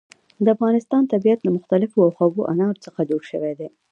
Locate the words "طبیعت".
1.13-1.39